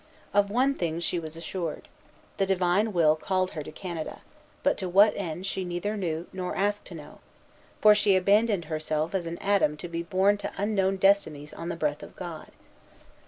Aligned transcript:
Of 0.33 0.49
one 0.49 0.73
thing 0.73 0.99
she 0.99 1.19
was 1.19 1.37
assured: 1.37 1.87
the 2.37 2.47
Divine 2.47 2.91
will 2.91 3.15
called 3.15 3.51
her 3.51 3.61
to 3.61 3.71
Canada, 3.71 4.21
but 4.63 4.75
to 4.79 4.89
what 4.89 5.13
end 5.15 5.45
she 5.45 5.63
neither 5.63 5.95
knew 5.95 6.25
nor 6.33 6.55
asked 6.55 6.85
to 6.85 6.95
know; 6.95 7.19
for 7.81 7.93
she 7.93 8.15
abandoned 8.15 8.65
herself 8.65 9.13
as 9.13 9.27
an 9.27 9.37
atom 9.37 9.77
to 9.77 9.87
be 9.87 10.01
borne 10.01 10.39
to 10.39 10.51
unknown 10.57 10.97
destinies 10.97 11.53
on 11.53 11.69
the 11.69 11.75
breath 11.75 12.01
of 12.01 12.15
God. 12.15 12.47